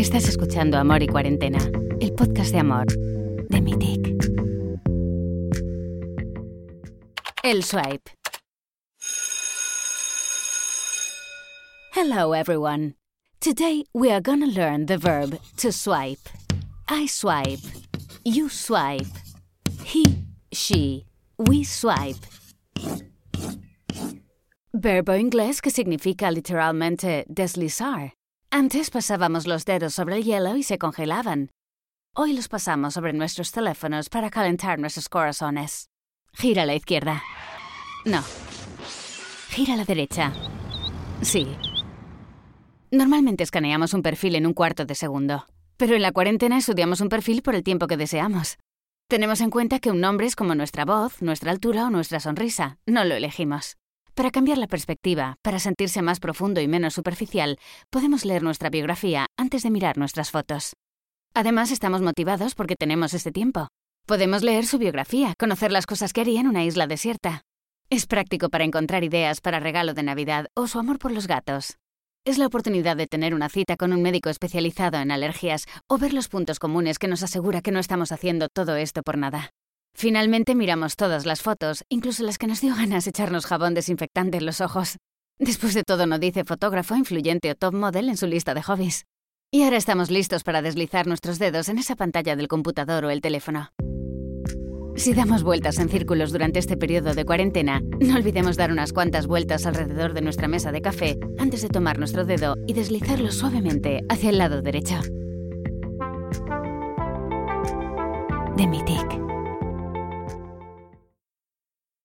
Estás 0.00 0.26
escuchando 0.30 0.78
Amor 0.78 1.02
y 1.02 1.08
Cuarentena, 1.08 1.58
el 2.00 2.14
podcast 2.14 2.52
de 2.52 2.58
amor 2.58 2.86
de 3.50 3.60
Mythic. 3.60 4.30
El 7.42 7.62
swipe. 7.62 8.10
Hello, 11.94 12.32
everyone. 12.32 12.94
Today 13.40 13.84
we 13.92 14.10
are 14.10 14.22
gonna 14.22 14.46
learn 14.46 14.86
the 14.86 14.96
verb 14.96 15.38
to 15.58 15.70
swipe. 15.70 16.30
I 16.88 17.06
swipe. 17.06 17.60
You 18.24 18.48
swipe. 18.48 19.12
He, 19.84 20.04
she, 20.50 21.04
we 21.36 21.62
swipe. 21.62 22.26
Verbo 24.72 25.14
inglés 25.14 25.60
que 25.60 25.70
significa 25.70 26.30
literalmente 26.30 27.26
deslizar. 27.28 28.14
Antes 28.52 28.90
pasábamos 28.90 29.46
los 29.46 29.64
dedos 29.64 29.94
sobre 29.94 30.16
el 30.16 30.24
hielo 30.24 30.56
y 30.56 30.64
se 30.64 30.76
congelaban. 30.76 31.50
Hoy 32.16 32.32
los 32.32 32.48
pasamos 32.48 32.94
sobre 32.94 33.12
nuestros 33.12 33.52
teléfonos 33.52 34.08
para 34.08 34.28
calentar 34.28 34.80
nuestros 34.80 35.08
corazones. 35.08 35.88
Gira 36.32 36.64
a 36.64 36.66
la 36.66 36.74
izquierda. 36.74 37.22
No. 38.04 38.24
Gira 39.50 39.74
a 39.74 39.76
la 39.76 39.84
derecha. 39.84 40.32
Sí. 41.22 41.46
Normalmente 42.90 43.44
escaneamos 43.44 43.94
un 43.94 44.02
perfil 44.02 44.34
en 44.34 44.46
un 44.46 44.52
cuarto 44.52 44.84
de 44.84 44.96
segundo, 44.96 45.46
pero 45.76 45.94
en 45.94 46.02
la 46.02 46.10
cuarentena 46.10 46.58
estudiamos 46.58 47.00
un 47.00 47.08
perfil 47.08 47.42
por 47.42 47.54
el 47.54 47.62
tiempo 47.62 47.86
que 47.86 47.96
deseamos. 47.96 48.58
Tenemos 49.08 49.40
en 49.42 49.50
cuenta 49.50 49.78
que 49.78 49.92
un 49.92 50.00
nombre 50.00 50.26
es 50.26 50.34
como 50.34 50.56
nuestra 50.56 50.84
voz, 50.84 51.22
nuestra 51.22 51.52
altura 51.52 51.86
o 51.86 51.90
nuestra 51.90 52.18
sonrisa. 52.18 52.78
No 52.84 53.04
lo 53.04 53.14
elegimos. 53.14 53.76
Para 54.14 54.30
cambiar 54.30 54.58
la 54.58 54.66
perspectiva, 54.66 55.36
para 55.42 55.58
sentirse 55.58 56.02
más 56.02 56.20
profundo 56.20 56.60
y 56.60 56.68
menos 56.68 56.94
superficial, 56.94 57.58
podemos 57.90 58.24
leer 58.24 58.42
nuestra 58.42 58.70
biografía 58.70 59.26
antes 59.36 59.62
de 59.62 59.70
mirar 59.70 59.96
nuestras 59.96 60.30
fotos. 60.30 60.74
Además, 61.34 61.70
estamos 61.70 62.02
motivados 62.02 62.54
porque 62.54 62.76
tenemos 62.76 63.14
este 63.14 63.30
tiempo. 63.30 63.68
Podemos 64.06 64.42
leer 64.42 64.66
su 64.66 64.78
biografía, 64.78 65.34
conocer 65.38 65.70
las 65.70 65.86
cosas 65.86 66.12
que 66.12 66.20
haría 66.20 66.40
en 66.40 66.48
una 66.48 66.64
isla 66.64 66.86
desierta. 66.86 67.42
Es 67.88 68.06
práctico 68.06 68.48
para 68.48 68.64
encontrar 68.64 69.04
ideas 69.04 69.40
para 69.40 69.60
regalo 69.60 69.94
de 69.94 70.02
Navidad 70.02 70.46
o 70.54 70.66
su 70.66 70.78
amor 70.78 70.98
por 70.98 71.12
los 71.12 71.26
gatos. 71.26 71.76
Es 72.24 72.36
la 72.36 72.46
oportunidad 72.46 72.96
de 72.96 73.06
tener 73.06 73.34
una 73.34 73.48
cita 73.48 73.76
con 73.76 73.92
un 73.92 74.02
médico 74.02 74.28
especializado 74.28 74.98
en 74.98 75.10
alergias 75.10 75.66
o 75.88 75.98
ver 75.98 76.12
los 76.12 76.28
puntos 76.28 76.58
comunes 76.58 76.98
que 76.98 77.08
nos 77.08 77.22
asegura 77.22 77.62
que 77.62 77.72
no 77.72 77.78
estamos 77.78 78.12
haciendo 78.12 78.48
todo 78.52 78.76
esto 78.76 79.02
por 79.02 79.16
nada. 79.16 79.52
Finalmente 79.94 80.54
miramos 80.54 80.96
todas 80.96 81.26
las 81.26 81.42
fotos, 81.42 81.84
incluso 81.88 82.22
las 82.22 82.38
que 82.38 82.46
nos 82.46 82.60
dio 82.60 82.74
ganas 82.74 83.06
echarnos 83.06 83.46
jabón 83.46 83.74
desinfectante 83.74 84.38
en 84.38 84.46
los 84.46 84.60
ojos. 84.60 84.98
Después 85.38 85.74
de 85.74 85.84
todo, 85.84 86.06
no 86.06 86.18
dice 86.18 86.44
fotógrafo, 86.44 86.96
influyente 86.96 87.50
o 87.50 87.54
top 87.54 87.74
model 87.74 88.08
en 88.08 88.16
su 88.16 88.26
lista 88.26 88.54
de 88.54 88.62
hobbies. 88.62 89.04
Y 89.52 89.62
ahora 89.62 89.78
estamos 89.78 90.10
listos 90.10 90.44
para 90.44 90.62
deslizar 90.62 91.06
nuestros 91.06 91.38
dedos 91.38 91.68
en 91.68 91.78
esa 91.78 91.96
pantalla 91.96 92.36
del 92.36 92.46
computador 92.46 93.04
o 93.04 93.10
el 93.10 93.20
teléfono. 93.20 93.70
Si 94.96 95.14
damos 95.14 95.42
vueltas 95.42 95.78
en 95.78 95.88
círculos 95.88 96.30
durante 96.30 96.58
este 96.58 96.76
periodo 96.76 97.14
de 97.14 97.24
cuarentena, 97.24 97.80
no 98.00 98.16
olvidemos 98.16 98.56
dar 98.56 98.70
unas 98.70 98.92
cuantas 98.92 99.26
vueltas 99.26 99.64
alrededor 99.64 100.12
de 100.12 100.20
nuestra 100.20 100.46
mesa 100.46 100.72
de 100.72 100.82
café 100.82 101.18
antes 101.38 101.62
de 101.62 101.68
tomar 101.68 101.98
nuestro 101.98 102.24
dedo 102.24 102.56
y 102.66 102.74
deslizarlo 102.74 103.32
suavemente 103.32 104.02
hacia 104.08 104.30
el 104.30 104.38
lado 104.38 104.60
derecho. 104.60 105.00
De 108.56 108.66
Mythic. 108.66 109.29